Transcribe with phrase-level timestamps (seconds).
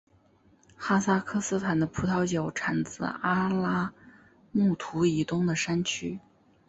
[0.75, 3.93] 哈萨克斯坦的葡萄酒产自阿拉
[4.51, 6.19] 木图以东的山区。